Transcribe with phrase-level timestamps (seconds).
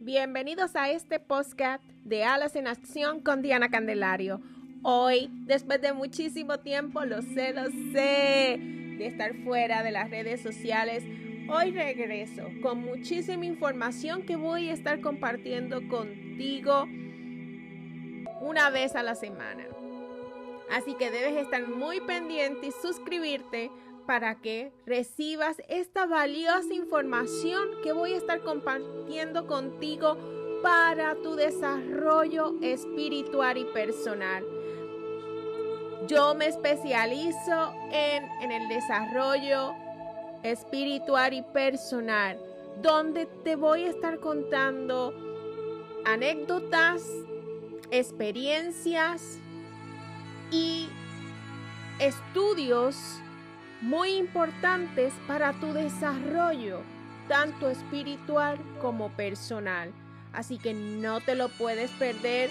[0.00, 4.40] Bienvenidos a este podcast de Alas en Acción con Diana Candelario.
[4.84, 8.58] Hoy, después de muchísimo tiempo, lo sé, lo sé,
[8.96, 11.02] de estar fuera de las redes sociales,
[11.50, 16.84] hoy regreso con muchísima información que voy a estar compartiendo contigo
[18.40, 19.66] una vez a la semana.
[20.70, 23.72] Así que debes estar muy pendiente y suscribirte
[24.08, 30.16] para que recibas esta valiosa información que voy a estar compartiendo contigo
[30.62, 34.46] para tu desarrollo espiritual y personal.
[36.06, 39.74] Yo me especializo en, en el desarrollo
[40.42, 42.38] espiritual y personal,
[42.80, 45.12] donde te voy a estar contando
[46.06, 47.02] anécdotas,
[47.90, 49.38] experiencias
[50.50, 50.88] y
[52.00, 53.20] estudios
[53.80, 56.80] muy importantes para tu desarrollo,
[57.28, 59.92] tanto espiritual como personal.
[60.32, 62.50] Así que no te lo puedes perder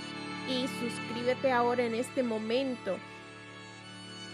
[0.49, 2.97] y suscríbete ahora en este momento.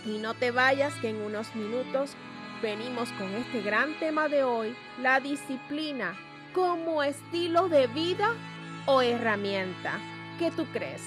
[0.05, 2.15] Y no te vayas que en unos minutos
[2.61, 6.15] venimos con este gran tema de hoy, la disciplina
[6.53, 8.29] como estilo de vida
[8.85, 9.99] o herramienta.
[10.39, 11.01] ¿Qué tú crees?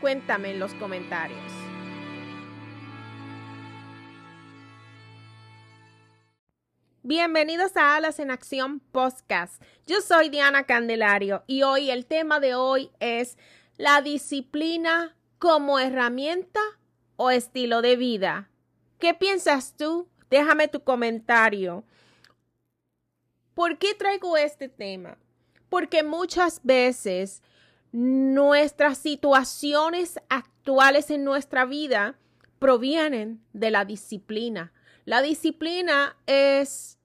[0.00, 1.67] Cuéntame en los comentarios.
[7.08, 9.62] Bienvenidos a Alas en Acción Podcast.
[9.86, 13.38] Yo soy Diana Candelario y hoy el tema de hoy es
[13.78, 16.60] la disciplina como herramienta
[17.16, 18.50] o estilo de vida.
[18.98, 20.06] ¿Qué piensas tú?
[20.28, 21.82] Déjame tu comentario.
[23.54, 25.16] ¿Por qué traigo este tema?
[25.70, 27.42] Porque muchas veces
[27.90, 32.18] nuestras situaciones actuales en nuestra vida
[32.58, 34.74] provienen de la disciplina.
[35.06, 36.97] La disciplina es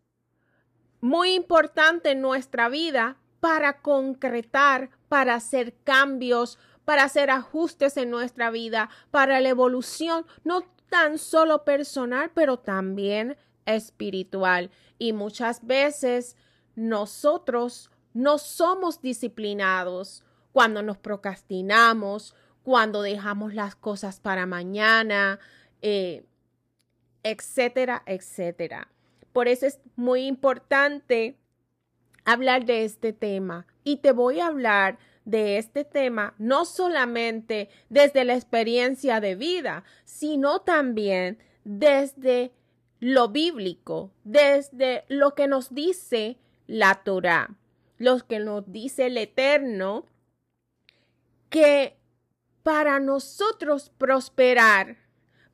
[1.03, 8.51] muy importante en nuestra vida para concretar, para hacer cambios, para hacer ajustes en nuestra
[8.51, 14.71] vida, para la evolución, no tan solo personal, pero también espiritual.
[14.97, 16.37] Y muchas veces
[16.75, 22.33] nosotros no somos disciplinados cuando nos procrastinamos,
[22.63, 25.37] cuando dejamos las cosas para mañana,
[25.81, 26.25] eh,
[27.23, 28.92] etcétera, etcétera.
[29.33, 31.37] Por eso es muy importante
[32.23, 33.65] hablar de este tema.
[33.83, 39.83] Y te voy a hablar de este tema no solamente desde la experiencia de vida,
[40.05, 42.51] sino también desde
[42.99, 47.55] lo bíblico, desde lo que nos dice la Torah,
[47.97, 50.05] lo que nos dice el Eterno,
[51.49, 51.97] que
[52.63, 55.02] para nosotros prosperar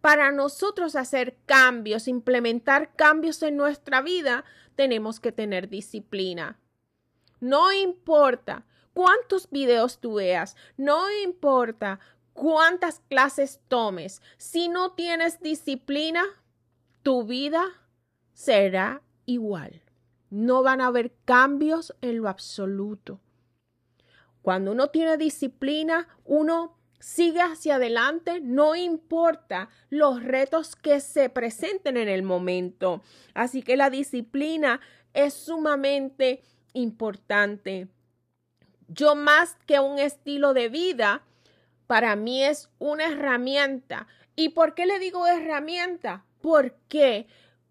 [0.02, 4.46] para nosotros hacer cambios, implementar cambios en nuestra vida,
[4.76, 6.60] tenemos que tener disciplina.
[7.40, 12.00] No importa cuántos videos tú veas, no importa
[12.34, 16.24] cuántas clases tomes, si no tienes disciplina,
[17.04, 17.66] tu vida
[18.34, 19.81] será igual.
[20.30, 23.20] No van a haber cambios en lo absoluto.
[24.42, 31.96] Cuando uno tiene disciplina, uno Sigue hacia adelante, no importa los retos que se presenten
[31.96, 33.02] en el momento.
[33.34, 34.82] Así que la disciplina
[35.14, 36.42] es sumamente
[36.74, 37.88] importante.
[38.88, 41.24] Yo más que un estilo de vida,
[41.88, 44.08] para mí es una herramienta.
[44.36, 46.26] ¿Y por qué le digo herramienta?
[46.42, 47.28] Porque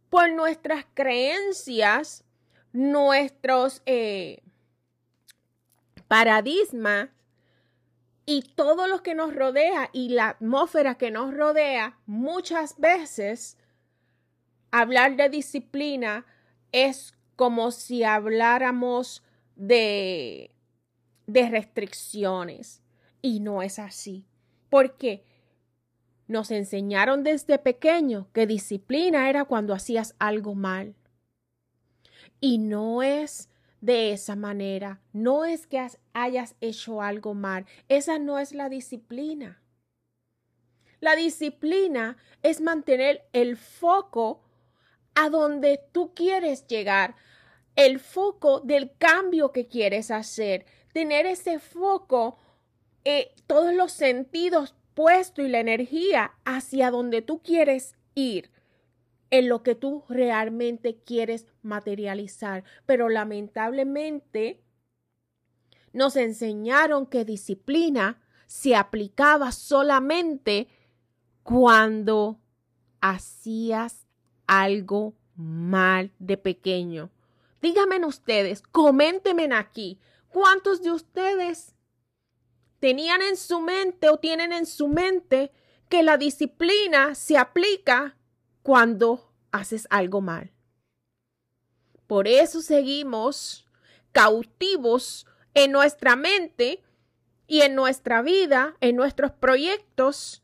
[0.08, 2.24] por nuestras creencias,
[2.72, 4.42] nuestros eh,
[6.08, 7.10] paradigmas
[8.30, 13.56] y todo lo que nos rodea y la atmósfera que nos rodea, muchas veces
[14.70, 16.26] hablar de disciplina
[16.70, 19.22] es como si habláramos
[19.56, 20.50] de,
[21.26, 22.82] de restricciones.
[23.22, 24.26] Y no es así.
[24.68, 25.24] Porque
[26.26, 30.94] nos enseñaron desde pequeño que disciplina era cuando hacías algo mal.
[32.40, 33.47] Y no es
[33.80, 35.00] de esa manera.
[35.12, 37.66] No es que hayas hecho algo mal.
[37.88, 39.62] Esa no es la disciplina.
[41.00, 44.42] La disciplina es mantener el foco
[45.14, 47.14] a donde tú quieres llegar,
[47.76, 52.38] el foco del cambio que quieres hacer, tener ese foco,
[53.04, 58.50] eh, todos los sentidos puestos y la energía hacia donde tú quieres ir
[59.30, 62.64] en lo que tú realmente quieres materializar.
[62.86, 64.62] Pero lamentablemente
[65.92, 70.68] nos enseñaron que disciplina se aplicaba solamente
[71.42, 72.40] cuando
[73.00, 74.06] hacías
[74.46, 77.10] algo mal de pequeño.
[77.60, 79.98] Díganme ustedes, coméntenme aquí,
[80.28, 81.74] ¿Cuántos de ustedes
[82.80, 85.52] tenían en su mente o tienen en su mente
[85.88, 88.17] que la disciplina se aplica
[88.68, 90.52] cuando haces algo mal?
[92.06, 93.66] Por eso seguimos
[94.12, 96.82] cautivos en nuestra mente
[97.46, 100.42] y en nuestra vida, en nuestros proyectos,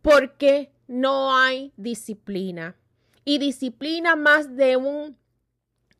[0.00, 2.76] porque no hay disciplina.
[3.26, 5.18] Y disciplina más de un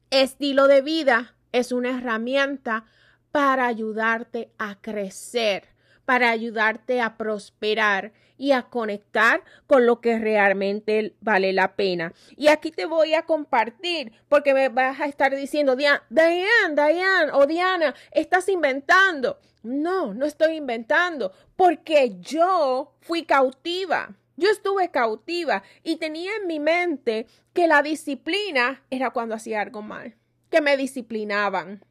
[0.09, 2.87] estilo de vida es una herramienta
[3.33, 5.74] para ayudarte a crecer,
[6.05, 12.13] para ayudarte a prosperar y a conectar con lo que realmente vale la pena.
[12.37, 17.47] Y aquí te voy a compartir, porque me vas a estar diciendo, Diane, Diane o
[17.47, 19.39] Diana, estás inventando.
[19.63, 24.15] No, no estoy inventando, porque yo fui cautiva.
[24.37, 29.81] Yo estuve cautiva y tenía en mi mente que la disciplina era cuando hacía algo
[29.81, 30.17] mal,
[30.51, 31.85] que me disciplinaban.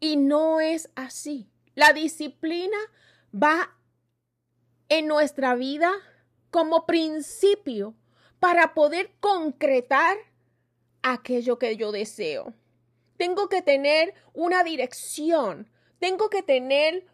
[0.00, 1.50] Y no es así.
[1.80, 2.76] La disciplina
[3.34, 3.74] va
[4.90, 5.90] en nuestra vida
[6.50, 7.94] como principio
[8.38, 10.18] para poder concretar
[11.00, 12.52] aquello que yo deseo.
[13.16, 17.06] Tengo que tener una dirección, tengo que tener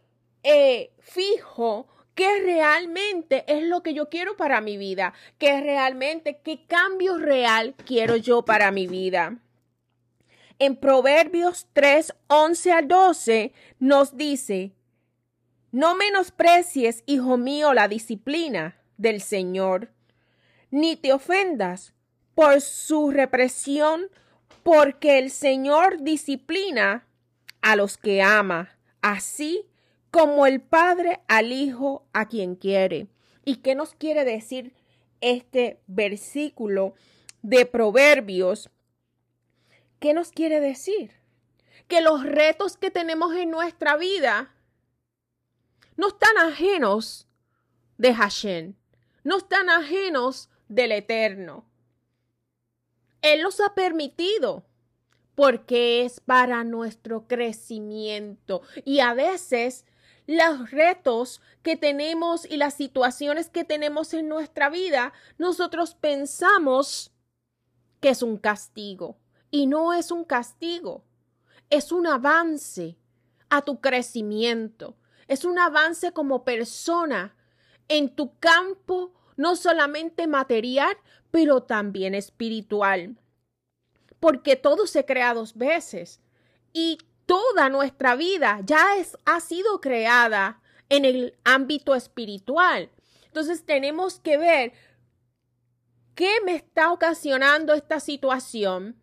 [0.42, 1.86] eh, fijo
[2.16, 7.76] qué realmente es lo que yo quiero para mi vida, qué realmente, qué cambio real
[7.86, 9.38] quiero yo para mi vida.
[10.58, 14.73] En Proverbios 3, 11 al 12 nos dice,
[15.70, 19.91] no menosprecies, hijo mío, la disciplina del Señor,
[20.70, 21.93] ni te ofendas
[22.35, 24.08] por su represión,
[24.62, 27.06] porque el Señor disciplina
[27.61, 28.70] a los que ama,
[29.03, 29.67] así
[30.11, 33.08] como el Padre al Hijo a quien quiere.
[33.44, 34.73] ¿Y qué nos quiere decir
[35.20, 36.94] este versículo
[37.43, 38.70] de Proverbios?
[40.06, 41.11] ¿Qué nos quiere decir?
[41.88, 44.55] Que los retos que tenemos en nuestra vida
[45.97, 47.26] no están ajenos
[47.99, 48.76] de Hashem,
[49.25, 51.64] no están ajenos del Eterno.
[53.20, 54.64] Él los ha permitido
[55.35, 59.87] porque es para nuestro crecimiento y a veces
[60.29, 67.11] los retos que tenemos y las situaciones que tenemos en nuestra vida, nosotros pensamos
[68.00, 69.19] que es un castigo
[69.56, 71.03] y no es un castigo,
[71.70, 72.99] es un avance
[73.49, 74.99] a tu crecimiento,
[75.29, 77.35] es un avance como persona
[77.88, 80.94] en tu campo, no solamente material,
[81.31, 83.17] pero también espiritual.
[84.20, 86.20] Porque todo se crea dos veces
[86.75, 90.61] y toda nuestra vida ya es, ha sido creada
[90.91, 92.91] en el ámbito espiritual.
[93.25, 94.75] Entonces tenemos que ver
[96.14, 99.00] qué me está ocasionando esta situación,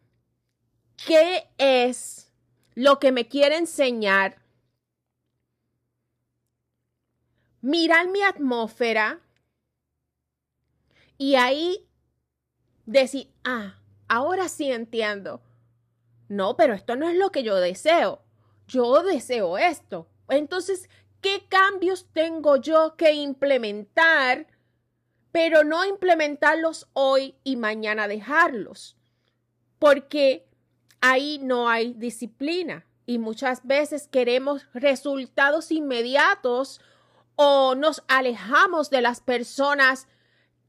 [1.05, 2.31] qué es
[2.75, 4.43] lo que me quiere enseñar
[7.63, 9.21] mirar mi atmósfera
[11.17, 11.87] y ahí
[12.85, 13.79] decir, ah,
[14.09, 15.41] ahora sí entiendo.
[16.27, 18.21] No, pero esto no es lo que yo deseo.
[18.67, 20.09] Yo deseo esto.
[20.27, 20.89] Entonces,
[21.21, 24.47] ¿qué cambios tengo yo que implementar?
[25.31, 28.97] Pero no implementarlos hoy y mañana dejarlos.
[29.79, 30.45] Porque
[31.03, 32.85] ahí no hay disciplina.
[33.05, 36.79] Y muchas veces queremos resultados inmediatos
[37.35, 40.07] o nos alejamos de las personas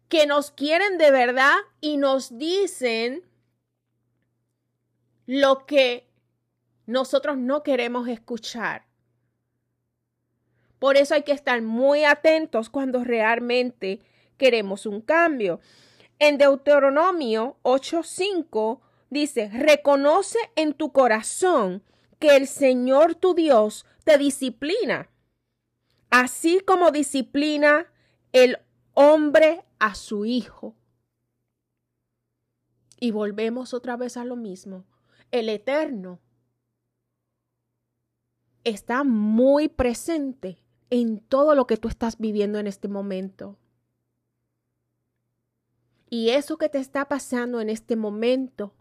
[0.09, 3.23] que nos quieren de verdad y nos dicen
[5.26, 6.09] lo que
[6.87, 8.87] nosotros no queremos escuchar.
[10.81, 14.00] Por eso hay que estar muy atentos cuando realmente
[14.37, 15.61] queremos un cambio.
[16.19, 18.81] En Deuteronomio 8:5
[19.14, 21.83] dice, reconoce en tu corazón
[22.18, 25.09] que el Señor tu Dios te disciplina
[26.14, 27.87] así como disciplina
[28.30, 28.59] el
[28.92, 30.76] hombre a su hijo.
[33.00, 34.85] Y volvemos otra vez a lo mismo.
[35.33, 36.21] El Eterno
[38.62, 43.59] está muy presente en todo lo que tú estás viviendo en este momento.
[46.09, 48.73] Y eso que te está pasando en este momento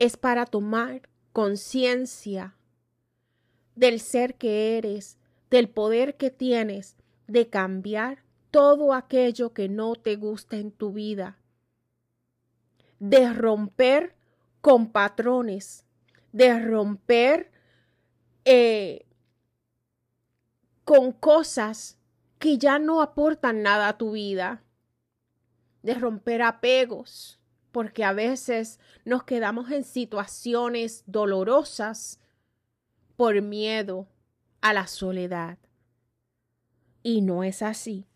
[0.00, 1.02] es para tomar
[1.32, 2.56] conciencia
[3.76, 5.18] del ser que eres
[5.50, 11.38] del poder que tienes de cambiar todo aquello que no te gusta en tu vida,
[12.98, 14.16] de romper
[14.60, 15.84] con patrones,
[16.32, 17.50] de romper
[18.44, 19.06] eh,
[20.84, 21.98] con cosas
[22.38, 24.62] que ya no aportan nada a tu vida,
[25.82, 27.39] de romper apegos,
[27.72, 32.20] porque a veces nos quedamos en situaciones dolorosas
[33.16, 34.08] por miedo
[34.60, 35.58] a la soledad.
[37.02, 38.06] Y no es así.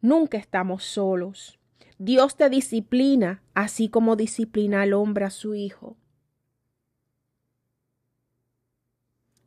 [0.00, 1.58] Nunca estamos solos.
[1.98, 5.96] Dios te disciplina así como disciplina al hombre a su hijo.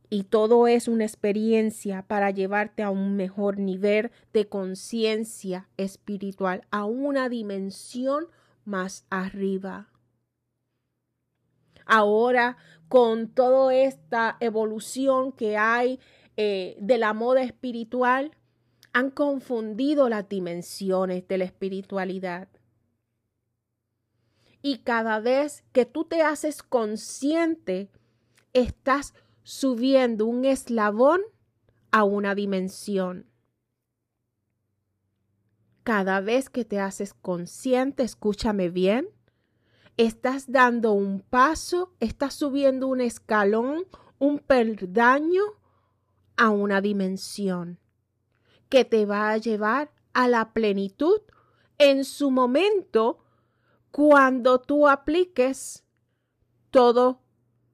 [0.10, 6.86] Y todo es una experiencia para llevarte a un mejor nivel de conciencia espiritual, a
[6.86, 8.28] una dimensión
[8.66, 9.90] más arriba.
[11.86, 12.58] Ahora,
[12.88, 16.00] con toda esta evolución que hay
[16.38, 18.32] eh, de la moda espiritual,
[18.94, 22.48] han confundido las dimensiones de la espiritualidad.
[24.62, 27.90] Y cada vez que tú te haces consciente,
[28.54, 31.22] estás subiendo un eslabón
[31.92, 33.28] a una dimensión.
[35.86, 39.08] Cada vez que te haces consciente, escúchame bien,
[39.98, 43.86] estás dando un paso, estás subiendo un escalón,
[44.18, 45.44] un peldaño
[46.38, 47.78] a una dimensión
[48.68, 51.22] que te va a llevar a la plenitud
[51.78, 53.20] en su momento
[53.92, 55.86] cuando tú apliques
[56.72, 57.18] todos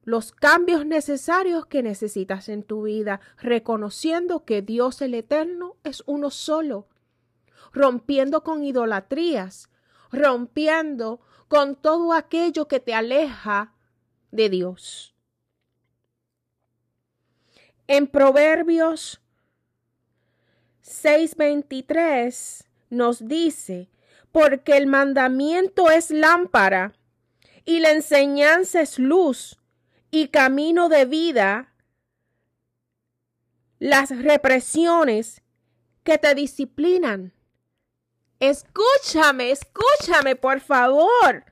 [0.02, 6.28] los cambios necesarios que necesitas en tu vida, reconociendo que Dios el Eterno es uno
[6.28, 6.88] solo,
[7.72, 9.68] rompiendo con idolatrías,
[10.10, 13.74] rompiendo con todo aquello que te aleja
[14.30, 15.14] de Dios.
[17.86, 19.20] En Proverbios
[20.82, 23.90] 6:23 nos dice,
[24.32, 26.94] porque el mandamiento es lámpara
[27.64, 29.58] y la enseñanza es luz
[30.10, 31.74] y camino de vida,
[33.78, 35.42] las represiones
[36.02, 37.32] que te disciplinan.
[38.42, 41.44] Escúchame, escúchame, por favor.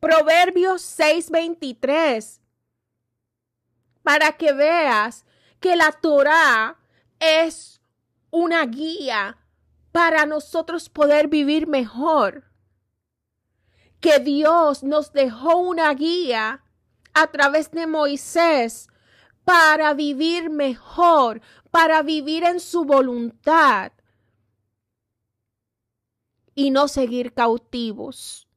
[0.00, 2.40] Proverbios 6:23.
[4.02, 5.26] Para que veas
[5.60, 6.78] que la Torah
[7.20, 7.82] es
[8.30, 9.36] una guía
[9.92, 12.44] para nosotros poder vivir mejor.
[14.00, 16.64] Que Dios nos dejó una guía
[17.12, 18.88] a través de Moisés
[19.44, 23.92] para vivir mejor, para vivir en su voluntad
[26.56, 28.48] y no seguir cautivos.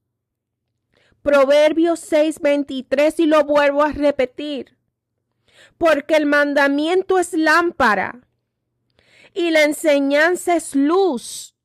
[1.21, 4.77] Proverbios 6:23 y lo vuelvo a repetir.
[5.77, 8.27] Porque el mandamiento es lámpara
[9.33, 11.55] y la enseñanza es luz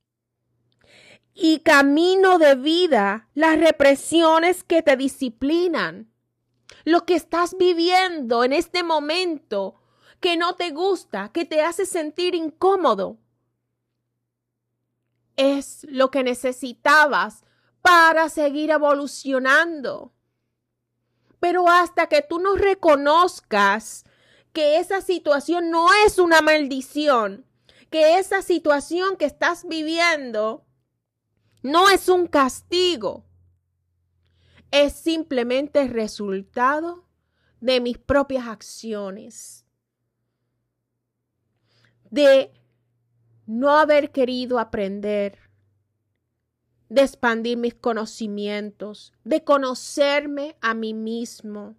[1.33, 6.11] y camino de vida, las represiones que te disciplinan.
[6.85, 9.76] Lo que estás viviendo en este momento
[10.21, 13.19] que no te gusta, que te hace sentir incómodo,
[15.37, 17.45] es lo que necesitabas
[17.83, 20.12] para seguir evolucionando.
[21.41, 24.05] Pero hasta que tú no reconozcas
[24.53, 27.45] que esa situación no es una maldición,
[27.91, 30.64] que esa situación que estás viviendo
[31.62, 33.25] no es un castigo,
[34.71, 37.07] es simplemente resultado
[37.61, 39.64] de mis propias acciones,
[42.11, 42.53] de
[43.47, 45.39] no haber querido aprender,
[46.89, 51.77] de expandir mis conocimientos, de conocerme a mí mismo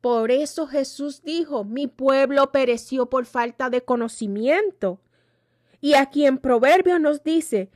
[0.00, 5.00] por eso Jesús dijo, mi pueblo pereció por falta de conocimiento.
[5.80, 7.70] Y aquí en Proverbios nos dice,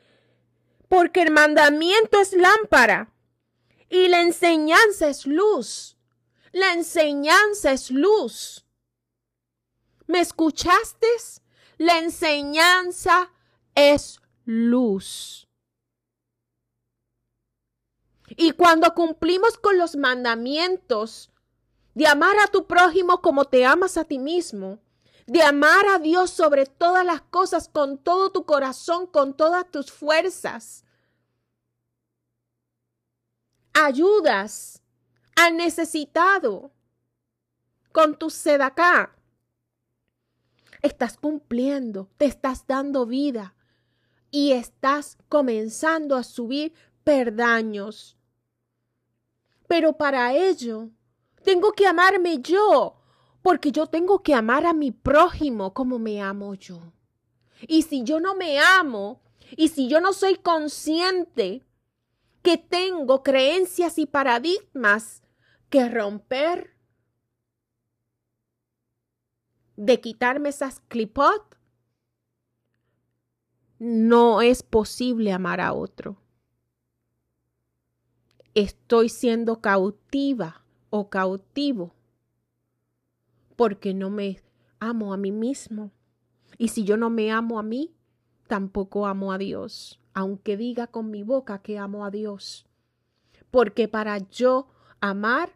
[0.89, 3.13] porque el mandamiento es lámpara
[3.91, 5.99] y la enseñanza es luz.
[6.53, 8.65] La enseñanza es luz.
[10.07, 11.07] ¿Me escuchaste?
[11.79, 13.31] La enseñanza
[13.75, 15.49] es luz.
[18.29, 21.31] Y cuando cumplimos con los mandamientos,
[21.95, 24.81] de amar a tu prójimo como te amas a ti mismo,
[25.27, 29.91] de amar a Dios sobre todas las cosas, con todo tu corazón, con todas tus
[29.91, 30.85] fuerzas.
[33.73, 34.83] Ayudas
[35.37, 36.73] al necesitado
[37.93, 39.17] con tu sedacá.
[40.85, 43.55] Estás cumpliendo, te estás dando vida
[44.31, 46.75] y estás comenzando a subir
[47.05, 48.19] perdaños.
[49.67, 50.91] Pero para ello
[51.43, 53.01] tengo que amarme yo,
[53.41, 56.93] porque yo tengo que amar a mi prójimo como me amo yo.
[57.67, 59.23] Y si yo no me amo,
[59.57, 61.65] y si yo no soy consciente
[62.43, 65.23] que tengo creencias y paradigmas
[65.71, 66.74] que romper,
[69.77, 71.59] de quitarme esas clipot,
[73.79, 76.17] no es posible amar a otro.
[78.55, 81.95] Estoy siendo cautiva o cautivo.
[83.57, 84.41] porque no me
[84.81, 85.93] amo a mí mismo.
[86.59, 87.95] Y si yo no me amo a mí,
[88.47, 92.67] tampoco amo a Dios, aunque diga con mi boca que amo a Dios.
[93.51, 94.69] Porque para yo
[95.01, 95.53] amar,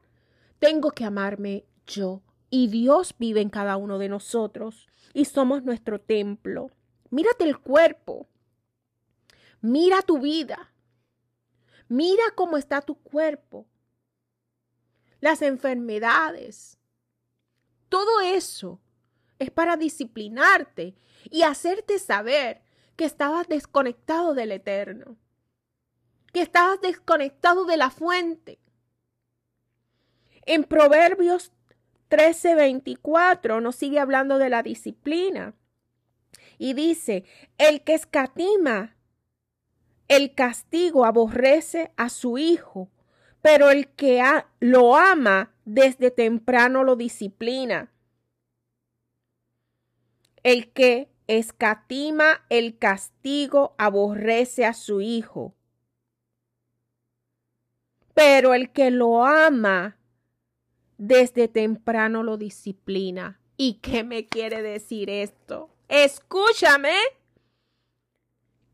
[0.59, 2.23] tengo que amarme yo.
[2.51, 6.71] Y Dios vive en cada uno de nosotros y somos nuestro templo.
[7.11, 8.29] Mírate el cuerpo.
[9.61, 10.73] Mira tu vida.
[11.89, 13.67] Mira cómo está tu cuerpo.
[15.21, 16.79] Las enfermedades.
[17.89, 18.81] Todo eso
[19.39, 20.95] es para disciplinarte
[21.31, 22.63] y hacerte saber
[22.97, 25.17] que estabas desconectado del eterno,
[26.33, 28.59] que estabas desconectado de la fuente.
[30.45, 31.53] En Proverbios
[32.09, 35.55] 13:24 nos sigue hablando de la disciplina
[36.59, 37.25] y dice,
[37.57, 38.97] el que escatima
[40.09, 42.91] el castigo aborrece a su hijo,
[43.43, 44.23] pero el que
[44.59, 47.93] lo ama desde temprano lo disciplina.
[50.43, 55.55] El que escatima el castigo aborrece a su hijo,
[58.15, 59.98] pero el que lo ama
[60.99, 63.41] desde temprano lo disciplina.
[63.57, 65.71] ¿Y qué me quiere decir esto?
[65.89, 66.95] Escúchame.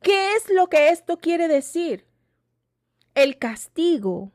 [0.03, 2.07] ¿Qué es lo que esto quiere decir?
[3.15, 4.33] El castigo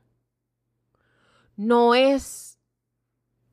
[1.57, 2.57] no es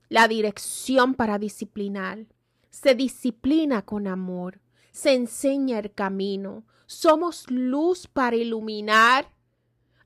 [0.09, 2.27] la dirección para disciplinar.
[2.71, 4.61] Se disciplina con amor,
[4.93, 6.65] se enseña el camino.
[6.87, 9.33] Somos luz para iluminar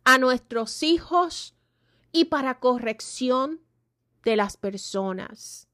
[0.04, 1.54] a nuestros hijos
[2.10, 3.60] y para corrección
[4.24, 5.68] de las personas.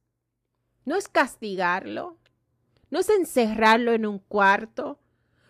[0.84, 2.18] No es castigarlo,
[2.90, 5.00] no es encerrarlo en un cuarto,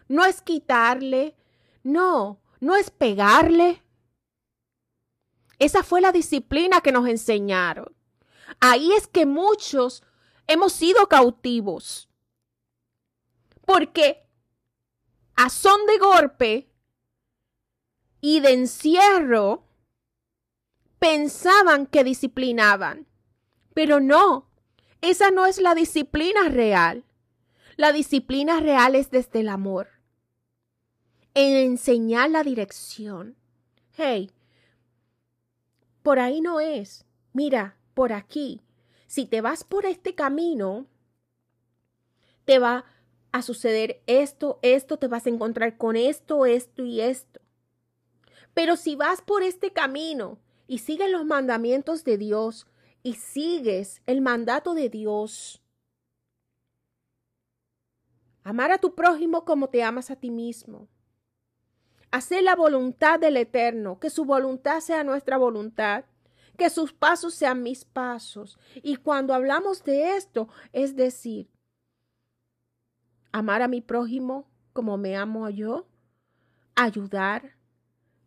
[0.08, 1.36] no es quitarle,
[1.82, 3.82] no, no es pegarle.
[5.58, 7.94] Esa fue la disciplina que nos enseñaron.
[8.60, 10.02] Ahí es que muchos
[10.46, 12.08] hemos sido cautivos.
[13.64, 14.26] Porque
[15.34, 16.72] a son de golpe
[18.20, 19.65] y de encierro
[20.98, 23.06] pensaban que disciplinaban.
[23.74, 24.48] Pero no,
[25.00, 27.04] esa no es la disciplina real.
[27.76, 29.88] La disciplina real es desde el amor.
[31.34, 33.36] En enseñar la dirección.
[33.92, 34.30] Hey,
[36.02, 37.04] por ahí no es.
[37.32, 38.62] Mira, por aquí.
[39.06, 40.86] Si te vas por este camino,
[42.44, 42.84] te va
[43.32, 47.40] a suceder esto, esto, te vas a encontrar con esto, esto y esto.
[48.54, 52.66] Pero si vas por este camino y sigues los mandamientos de Dios
[53.02, 55.62] y sigues el mandato de Dios,
[58.42, 60.88] amar a tu prójimo como te amas a ti mismo,
[62.10, 66.04] hacer la voluntad del Eterno, que su voluntad sea nuestra voluntad,
[66.56, 68.58] que sus pasos sean mis pasos.
[68.76, 71.50] Y cuando hablamos de esto, es decir,
[73.32, 75.86] amar a mi prójimo como me amo yo,
[76.74, 77.56] ayudar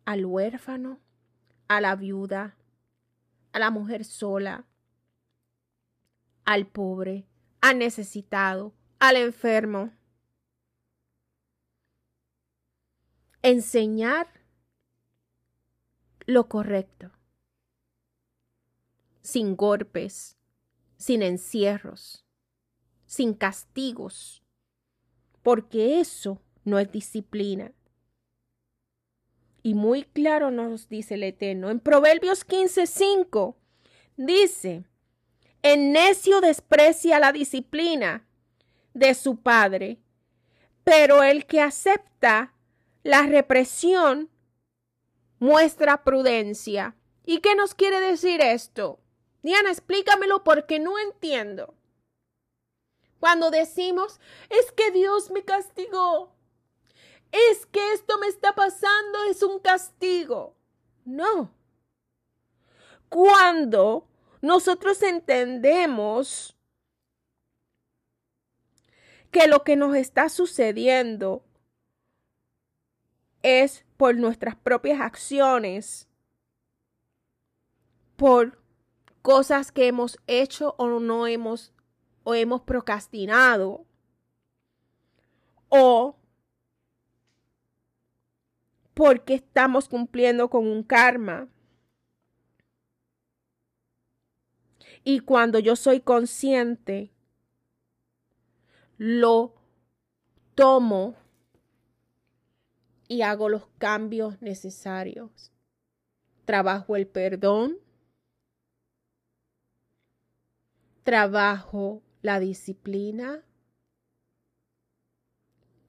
[0.04, 1.00] al huérfano,
[1.70, 2.56] a la viuda,
[3.52, 4.64] a la mujer sola,
[6.44, 7.28] al pobre,
[7.60, 9.92] al necesitado, al enfermo.
[13.42, 14.26] Enseñar
[16.26, 17.12] lo correcto,
[19.22, 20.36] sin golpes,
[20.96, 22.26] sin encierros,
[23.06, 24.42] sin castigos,
[25.44, 27.72] porque eso no es disciplina.
[29.62, 31.70] Y muy claro nos dice el Eterno.
[31.70, 33.56] En Proverbios 15:5
[34.16, 34.84] dice,
[35.62, 38.26] el necio desprecia la disciplina
[38.94, 39.98] de su padre,
[40.84, 42.54] pero el que acepta
[43.02, 44.30] la represión
[45.38, 46.96] muestra prudencia.
[47.24, 49.00] ¿Y qué nos quiere decir esto?
[49.42, 51.74] Diana, explícamelo porque no entiendo.
[53.18, 54.18] Cuando decimos,
[54.48, 56.34] es que Dios me castigó,
[57.32, 60.56] es que esto me está pasando, es un castigo.
[61.04, 61.52] No.
[63.08, 64.08] Cuando
[64.40, 66.56] nosotros entendemos
[69.30, 71.44] que lo que nos está sucediendo
[73.42, 76.08] es por nuestras propias acciones,
[78.16, 78.60] por
[79.22, 81.72] cosas que hemos hecho o no hemos
[82.22, 83.86] o hemos procrastinado
[85.68, 86.19] o
[89.00, 91.48] porque estamos cumpliendo con un karma.
[95.02, 97.10] Y cuando yo soy consciente,
[98.98, 99.54] lo
[100.54, 101.14] tomo
[103.08, 105.50] y hago los cambios necesarios.
[106.44, 107.78] Trabajo el perdón.
[111.04, 113.42] trabajo la disciplina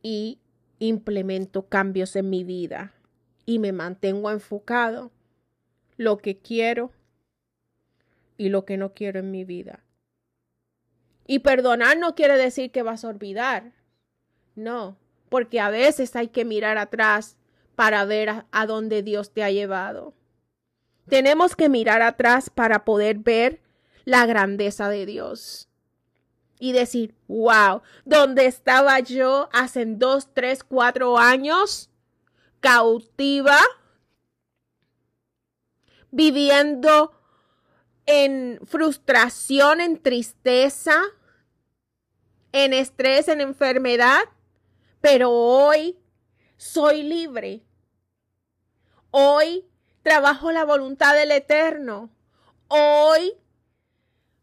[0.02, 0.40] y
[0.80, 2.96] implemento cambios en mi vida
[3.46, 5.12] y me mantengo enfocado
[5.98, 6.92] lo que quiero
[8.38, 9.84] y lo que no quiero en mi vida.
[11.28, 13.72] Y perdonar no quiere decir que vas a olvidar.
[14.56, 14.98] No,
[15.30, 17.38] porque a veces hay que mirar atrás
[17.76, 20.14] para ver a, a, dónde Dios te ha llevado.
[21.08, 23.62] Tenemos que mirar atrás para poder ver
[24.06, 25.70] la grandeza de Dios
[26.60, 31.91] y decir, wow, ¿dónde estaba yo hace dos, tres, cuatro años?
[32.62, 33.60] Cautiva,
[36.12, 37.12] viviendo
[38.06, 41.02] en frustración, en tristeza,
[42.52, 44.22] en estrés, en enfermedad,
[45.02, 46.00] pero hoy
[46.58, 47.66] soy libre.
[49.10, 49.68] Hoy
[50.04, 52.10] trabajo la voluntad del Eterno.
[52.68, 53.34] Hoy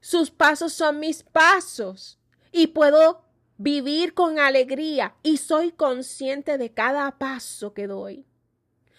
[0.01, 2.19] sus pasos son mis pasos
[2.53, 3.28] y puedo
[3.59, 8.25] vivir con alegría y soy consciente de cada paso que doy.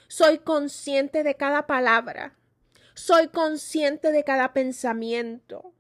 [0.07, 2.37] Soy consciente de cada palabra.
[2.93, 5.73] Soy consciente de cada pensamiento.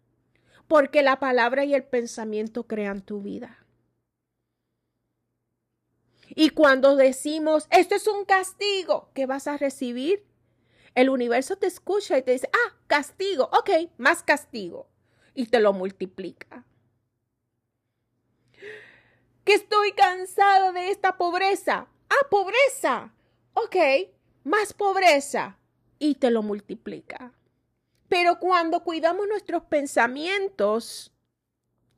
[0.67, 3.65] Porque la palabra y el pensamiento crean tu vida.
[6.35, 10.23] Y cuando decimos, esto es un castigo que vas a recibir,
[10.93, 14.87] el universo te escucha y te dice, ah, castigo, ok, más castigo
[15.33, 16.65] y te lo multiplica.
[19.49, 21.87] Estoy cansado de esta pobreza.
[22.07, 23.11] Ah, pobreza.
[23.55, 23.75] Ok,
[24.43, 25.57] más pobreza
[25.97, 27.33] y te lo multiplica.
[28.07, 31.11] Pero cuando cuidamos nuestros pensamientos,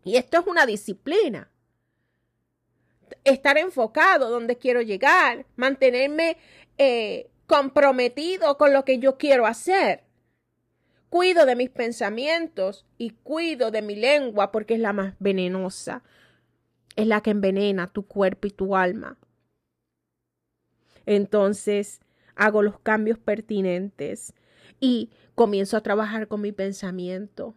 [0.05, 1.51] y esto es una disciplina,
[3.25, 6.37] estar enfocado donde quiero llegar, mantenerme
[6.77, 10.05] eh, comprometido con lo que yo quiero hacer
[11.09, 16.03] cuido de mis pensamientos y cuido de mi lengua porque es la más venenosa.
[16.95, 19.17] Es la que envenena tu cuerpo y tu alma.
[21.05, 21.99] Entonces
[22.35, 24.33] hago los cambios pertinentes
[24.79, 27.55] y comienzo a trabajar con mi pensamiento.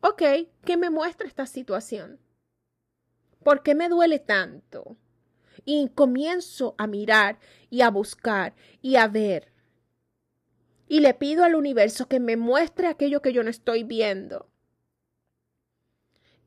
[0.00, 0.22] Ok,
[0.64, 2.20] ¿qué me muestra esta situación?
[3.42, 4.96] ¿Por qué me duele tanto?
[5.64, 9.52] Y comienzo a mirar y a buscar y a ver
[10.88, 14.48] y le pido al universo que me muestre aquello que yo no estoy viendo.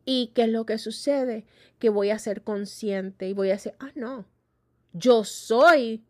[0.06, 1.46] ¿Y qué es lo que sucede?
[1.80, 4.26] Que voy a ser consciente y voy a decir, ah, no,
[4.94, 6.06] yo soy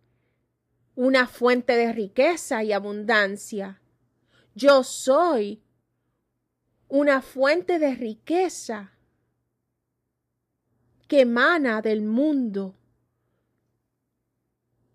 [0.96, 3.82] una fuente de riqueza y abundancia.
[4.56, 5.62] Yo soy
[6.88, 8.92] una fuente de riqueza
[11.08, 12.76] que emana del mundo,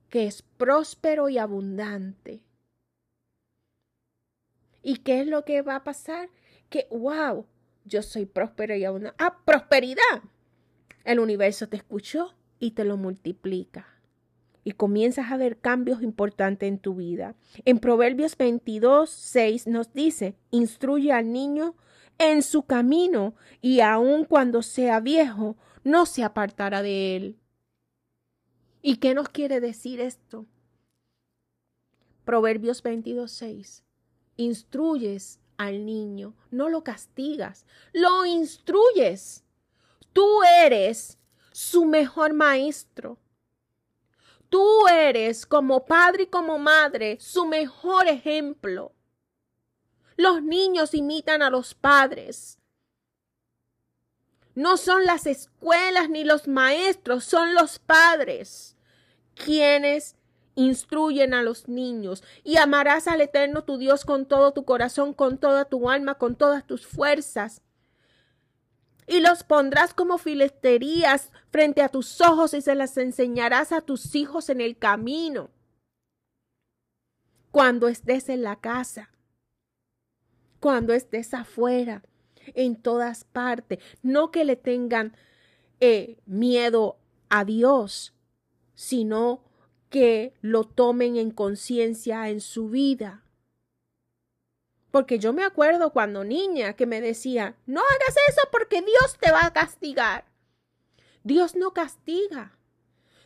[0.08, 2.42] que es próspero y abundante.
[4.82, 6.28] ¿Y qué es lo que va a pasar?
[6.70, 7.46] Que, wow,
[7.86, 9.08] yo soy próspero y aún...
[9.18, 10.22] ¡Ah, prosperidad!
[11.04, 13.86] El universo te escuchó y te lo multiplica.
[14.64, 17.36] Y comienzas a ver cambios importantes en tu vida.
[17.64, 21.76] En Proverbios 22, 6 nos dice, instruye al niño
[22.18, 27.36] en su camino y aun cuando sea viejo, no se apartará de él.
[28.82, 30.46] ¿Y qué nos quiere decir esto?
[32.24, 33.86] Proverbios 22, 6
[34.36, 39.44] instruyes al niño, no lo castigas, lo instruyes.
[40.12, 41.18] Tú eres
[41.52, 43.18] su mejor maestro.
[44.48, 48.92] Tú eres como padre y como madre su mejor ejemplo.
[50.16, 52.58] Los niños imitan a los padres.
[54.54, 58.76] No son las escuelas ni los maestros, son los padres
[59.36, 60.16] quienes
[60.56, 65.38] instruyen a los niños y amarás al Eterno tu Dios con todo tu corazón, con
[65.38, 67.62] toda tu alma, con todas tus fuerzas.
[69.06, 74.16] Y los pondrás como filesterías frente a tus ojos y se las enseñarás a tus
[74.16, 75.50] hijos en el camino.
[77.52, 79.10] Cuando estés en la casa,
[80.58, 82.02] cuando estés afuera,
[82.54, 85.16] en todas partes, no que le tengan
[85.80, 88.14] eh, miedo a Dios,
[88.74, 89.45] sino
[89.90, 93.22] que lo tomen en conciencia en su vida.
[94.90, 99.30] Porque yo me acuerdo cuando niña que me decía, no hagas eso porque Dios te
[99.30, 100.24] va a castigar.
[101.22, 102.56] Dios no castiga.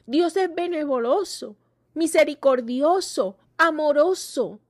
[0.06, 1.56] Dios es benevolioso,
[1.94, 4.60] misericordioso, amoroso.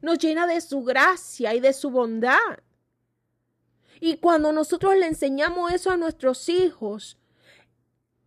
[0.00, 2.60] Nos llena de su gracia y de su bondad.
[4.00, 7.18] Y cuando nosotros le enseñamos eso a nuestros hijos,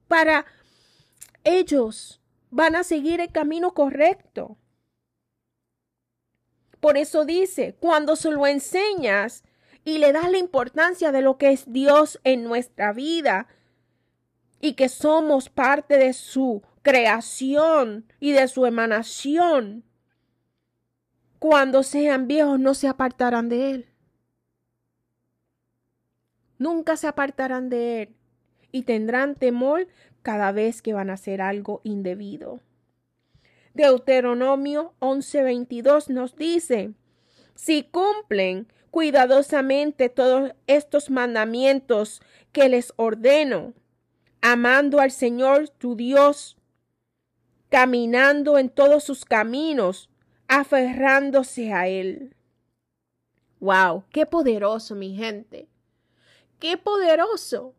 [0.08, 0.46] para
[1.44, 2.21] ellos
[2.52, 4.58] van a seguir el camino correcto.
[6.80, 9.44] Por eso dice, cuando se lo enseñas
[9.84, 13.48] y le das la importancia de lo que es Dios en nuestra vida
[14.60, 19.84] y que somos parte de su creación y de su emanación,
[21.40, 23.88] cuando sean viejos no se apartarán de Él.
[26.60, 28.16] Nunca se apartarán de Él
[28.72, 29.88] y tendrán temor
[30.22, 32.60] cada vez que van a hacer algo indebido.
[33.74, 36.94] Deuteronomio 11:22 nos dice,
[37.56, 43.74] si cumplen cuidadosamente todos estos mandamientos que les ordeno,
[44.42, 46.58] amando al Señor tu Dios,
[47.70, 50.10] caminando en todos sus caminos,
[50.48, 52.36] aferrándose a Él.
[53.62, 54.04] ¡Wow!
[54.12, 55.70] ¡Qué poderoso, mi gente!
[56.60, 57.74] ¡Qué poderoso!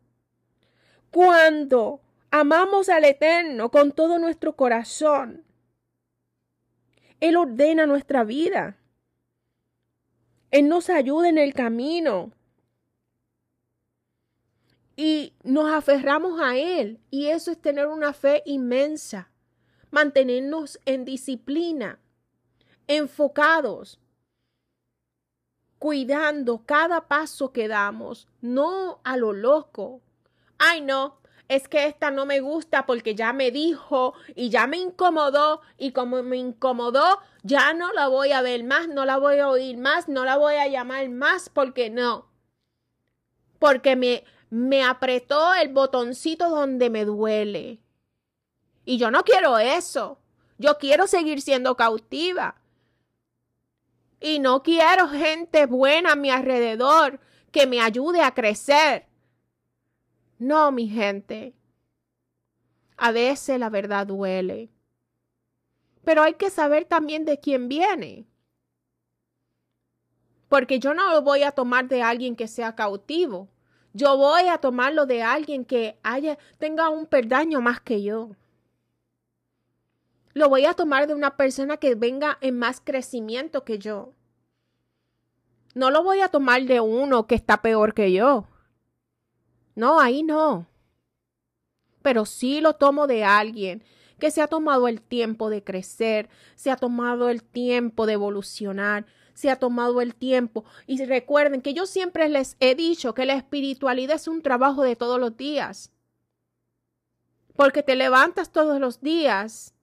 [1.11, 2.01] Cuando
[2.33, 5.43] amamos al Eterno con todo nuestro corazón,
[7.19, 8.75] Él ordena nuestra vida.
[10.49, 12.31] Él nos ayuda en el camino.
[14.95, 16.99] Y nos aferramos a Él.
[17.11, 19.29] Y eso es tener una fe inmensa.
[19.91, 21.99] Mantenernos en disciplina,
[22.87, 23.99] enfocados,
[25.77, 30.01] cuidando cada paso que damos, no a lo loco.
[30.57, 34.77] Ay, no, es que esta no me gusta porque ya me dijo y ya me
[34.77, 39.39] incomodó y como me incomodó, ya no la voy a ver más, no la voy
[39.39, 42.27] a oír más, no la voy a llamar más porque no.
[43.59, 47.79] Porque me, me apretó el botoncito donde me duele.
[48.85, 50.19] Y yo no quiero eso.
[50.57, 52.61] Yo quiero seguir siendo cautiva.
[54.19, 57.19] Y no quiero gente buena a mi alrededor
[57.51, 59.07] que me ayude a crecer.
[60.43, 61.55] No, mi gente.
[62.97, 64.69] A veces la verdad duele.
[66.03, 68.27] Pero hay que saber también de quién viene.
[70.49, 73.47] Porque yo no lo voy a tomar de alguien que sea cautivo.
[73.93, 78.31] Yo voy a tomarlo de alguien que haya, tenga un perdaño más que yo.
[80.33, 84.11] Lo voy a tomar de una persona que venga en más crecimiento que yo.
[85.73, 88.49] No lo voy a tomar de uno que está peor que yo.
[89.75, 90.67] No, ahí no.
[92.01, 93.83] Pero sí lo tomo de alguien
[94.19, 99.05] que se ha tomado el tiempo de crecer, se ha tomado el tiempo de evolucionar,
[99.33, 100.63] se ha tomado el tiempo.
[100.87, 104.95] Y recuerden que yo siempre les he dicho que la espiritualidad es un trabajo de
[104.95, 105.91] todos los días.
[107.55, 109.73] Porque te levantas todos los días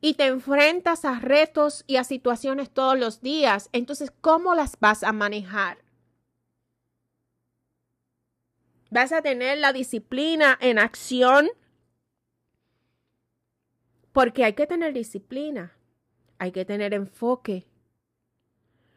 [0.00, 3.70] y te enfrentas a retos y a situaciones todos los días.
[3.72, 5.81] Entonces, ¿cómo las vas a manejar?
[8.92, 11.48] Vas a tener la disciplina en acción.
[14.12, 15.72] Porque hay que tener disciplina.
[16.38, 17.66] Hay que tener enfoque.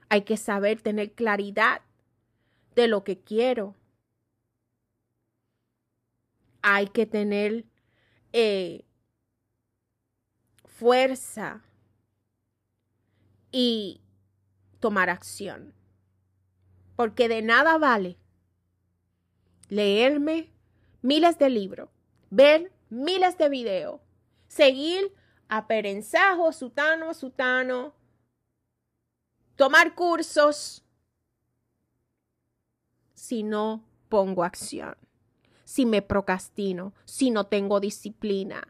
[0.09, 1.79] Hay que saber tener claridad
[2.75, 3.73] de lo que quiero.
[6.61, 7.63] Hay que tener
[8.33, 8.83] eh,
[10.65, 11.63] fuerza
[13.49, 14.01] y
[14.81, 15.73] tomar acción.
[16.97, 18.17] Porque de nada vale
[19.69, 20.51] leerme
[21.01, 21.89] miles de libros,
[22.29, 24.01] ver miles de videos,
[24.47, 25.13] seguir
[25.47, 27.93] a Perenzajo, Sutano, Sutano,
[29.55, 30.83] tomar cursos,
[33.13, 34.95] si no pongo acción,
[35.63, 38.67] si me procrastino, si no tengo disciplina.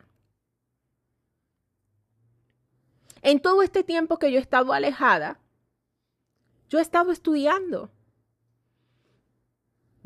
[3.22, 5.40] En todo este tiempo que yo he estado alejada,
[6.70, 7.92] yo he estado estudiando.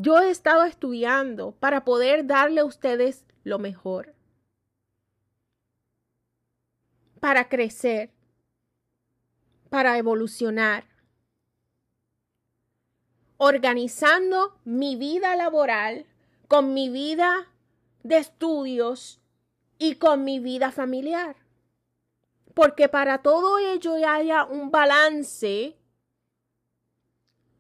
[0.01, 4.15] Yo he estado estudiando para poder darle a ustedes lo mejor,
[7.19, 8.09] para crecer,
[9.69, 10.85] para evolucionar,
[13.35, 16.05] organizando mi vida laboral
[16.47, 17.49] con mi vida
[18.03, 19.19] de estudios
[19.79, 21.35] y con mi vida familiar.
[22.53, 25.75] Porque para todo ello haya un balance,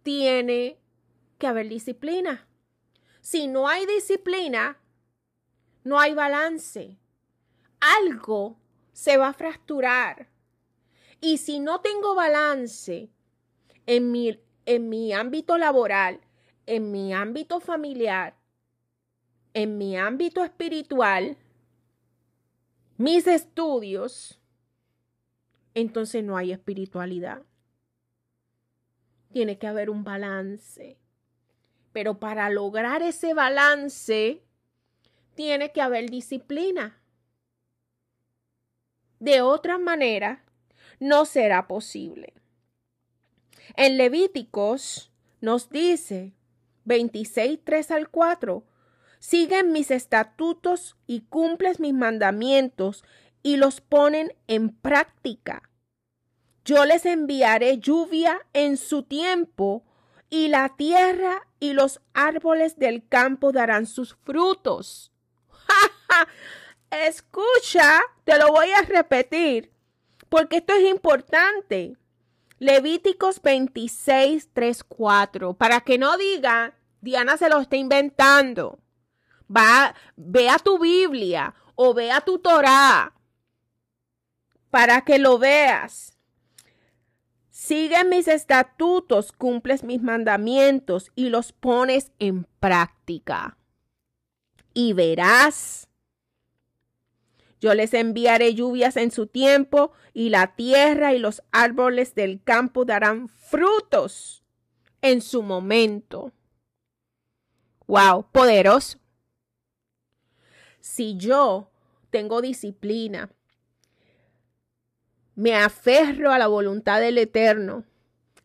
[0.03, 0.78] tiene
[1.39, 2.47] que haber disciplina.
[3.21, 4.77] Si no hay disciplina,
[5.83, 6.99] no hay balance.
[7.79, 8.59] Algo
[8.93, 10.29] se va a fracturar.
[11.21, 13.09] Y si no tengo balance
[13.87, 16.21] en mi, en mi ámbito laboral,
[16.67, 18.35] en mi ámbito familiar,
[19.55, 21.37] en mi ámbito espiritual,
[22.97, 24.39] mis estudios,
[25.73, 27.41] entonces no hay espiritualidad.
[29.31, 30.98] Tiene que haber un balance.
[31.91, 34.43] Pero para lograr ese balance,
[35.35, 37.01] tiene que haber disciplina.
[39.19, 40.43] De otra manera,
[40.99, 42.33] no será posible.
[43.75, 46.33] En Levíticos nos dice
[46.85, 48.63] 26, 3 al 4,
[49.19, 53.03] siguen mis estatutos y cumples mis mandamientos
[53.43, 55.69] y los ponen en práctica.
[56.65, 59.83] Yo les enviaré lluvia en su tiempo
[60.29, 65.11] y la tierra y los árboles del campo darán sus frutos.
[66.91, 69.71] Escucha, te lo voy a repetir,
[70.29, 71.97] porque esto es importante.
[72.57, 78.79] Levíticos 26, 3, 4, para que no diga, Diana se lo está inventando.
[79.55, 83.13] Va, ve a tu Biblia o ve a tu Torah
[84.69, 86.18] para que lo veas.
[87.61, 93.57] Sigue mis estatutos, cumples mis mandamientos y los pones en práctica.
[94.73, 95.89] Y verás.
[97.59, 102.85] Yo les enviaré lluvias en su tiempo y la tierra y los árboles del campo
[102.85, 104.41] darán frutos
[105.01, 106.31] en su momento.
[107.87, 108.99] Wow, poderoso.
[110.79, 111.69] Si yo
[112.09, 113.29] tengo disciplina,
[115.39, 117.85] me aferro a la voluntad del Eterno,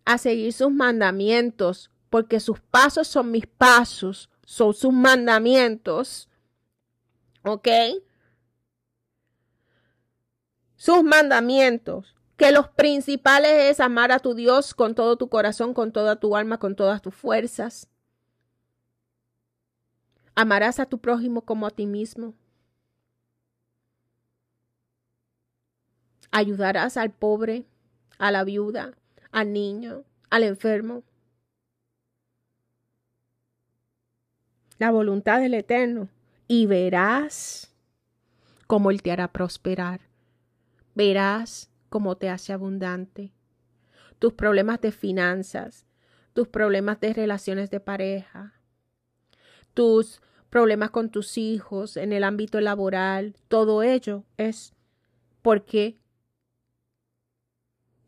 [0.04, 6.28] a seguir sus mandamientos, porque sus pasos son mis pasos, son sus mandamientos.
[7.42, 7.66] ¿Ok?
[10.76, 15.90] Sus mandamientos, que los principales es amar a tu Dios con todo tu corazón, con
[15.90, 17.88] toda tu alma, con todas tus fuerzas.
[20.36, 22.34] Amarás a tu prójimo como a ti mismo.
[26.36, 27.64] Ayudarás al pobre,
[28.18, 28.98] a la viuda,
[29.30, 31.04] al niño, al enfermo.
[34.78, 36.08] La voluntad del Eterno.
[36.48, 37.72] Y verás
[38.66, 40.00] cómo Él te hará prosperar.
[40.96, 43.30] Verás cómo te hace abundante.
[44.18, 45.86] Tus problemas de finanzas,
[46.32, 48.54] tus problemas de relaciones de pareja,
[49.72, 50.20] tus
[50.50, 54.74] problemas con tus hijos en el ámbito laboral, todo ello es
[55.40, 55.96] porque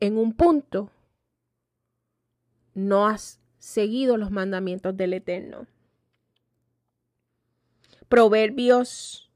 [0.01, 0.91] en un punto
[2.75, 5.67] no has seguido los mandamientos del Eterno.
[8.09, 9.31] Proverbios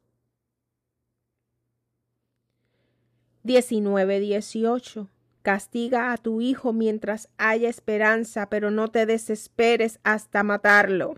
[3.43, 5.09] 19, 18.
[5.43, 11.15] Castiga a tu hijo mientras haya esperanza, pero no te desesperes hasta matarlo.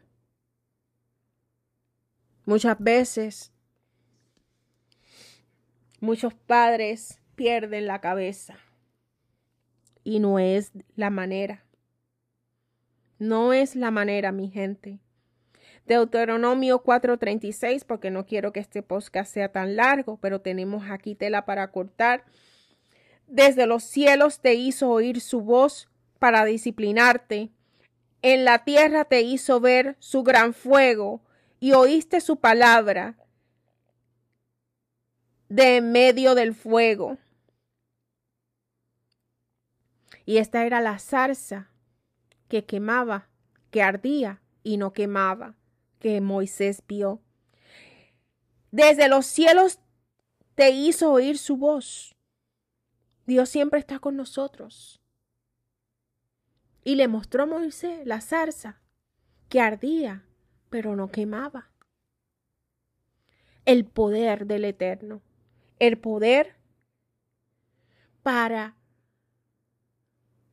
[2.46, 3.52] Muchas veces,
[6.00, 8.56] muchos padres pierden la cabeza
[10.04, 11.64] y no es la manera.
[13.18, 14.98] No es la manera, mi gente.
[15.86, 21.44] Deuteronomio 4:36, porque no quiero que este podcast sea tan largo, pero tenemos aquí tela
[21.44, 22.24] para cortar.
[23.26, 25.88] Desde los cielos te hizo oír su voz
[26.18, 27.50] para disciplinarte.
[28.22, 31.20] En la tierra te hizo ver su gran fuego
[31.58, 33.16] y oíste su palabra
[35.48, 37.18] de en medio del fuego.
[40.32, 41.68] Y esta era la zarza
[42.48, 43.28] que quemaba,
[43.70, 45.56] que ardía y no quemaba,
[45.98, 47.20] que Moisés vio.
[48.70, 49.78] Desde los cielos
[50.54, 52.16] te hizo oír su voz.
[53.26, 55.02] Dios siempre está con nosotros.
[56.82, 58.80] Y le mostró a Moisés la zarza
[59.50, 60.24] que ardía,
[60.70, 61.68] pero no quemaba.
[63.66, 65.20] El poder del Eterno,
[65.78, 66.56] el poder
[68.22, 68.78] para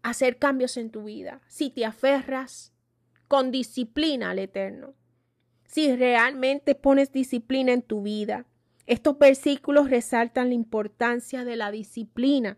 [0.02, 2.74] hacer cambios en tu vida, si te aferras
[3.28, 4.94] con disciplina al Eterno,
[5.66, 8.46] si realmente pones disciplina en tu vida.
[8.88, 12.58] Estos versículos resaltan la importancia de la disciplina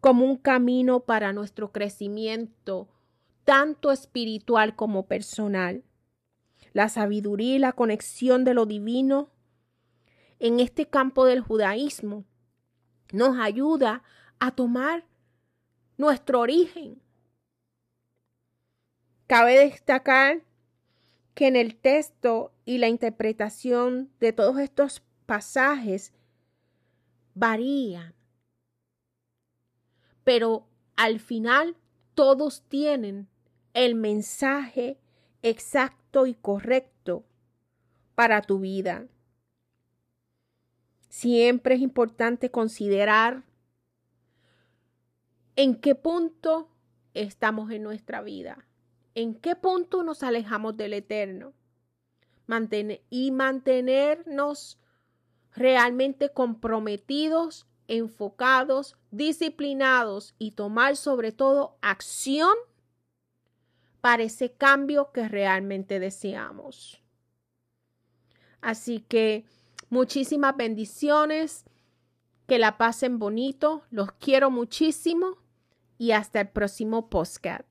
[0.00, 2.88] como un camino para nuestro crecimiento,
[3.44, 5.84] tanto espiritual como personal.
[6.72, 9.30] La sabiduría y la conexión de lo divino
[10.38, 12.24] en este campo del judaísmo
[13.12, 14.02] nos ayuda
[14.38, 15.04] a tomar
[16.00, 16.98] nuestro origen.
[19.26, 20.40] Cabe destacar
[21.34, 26.14] que en el texto y la interpretación de todos estos pasajes
[27.34, 28.14] varían,
[30.24, 31.76] pero al final
[32.14, 33.28] todos tienen
[33.74, 34.98] el mensaje
[35.42, 37.24] exacto y correcto
[38.14, 39.06] para tu vida.
[41.10, 43.49] Siempre es importante considerar
[45.56, 46.70] en qué punto
[47.14, 48.66] estamos en nuestra vida,
[49.14, 51.52] en qué punto nos alejamos del eterno
[53.10, 54.78] y mantenernos
[55.54, 62.54] realmente comprometidos, enfocados, disciplinados y tomar sobre todo acción
[64.00, 67.02] para ese cambio que realmente deseamos.
[68.60, 69.44] Así que
[69.88, 71.64] muchísimas bendiciones,
[72.50, 75.38] que la pasen bonito, los quiero muchísimo
[75.98, 77.69] y hasta el próximo podcast.